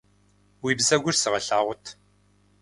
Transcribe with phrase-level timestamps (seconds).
[0.63, 1.83] Уи бзэгур сыгъэлъагъут.